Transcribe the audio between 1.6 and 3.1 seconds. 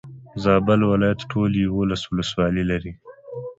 يولس ولسوالي لري.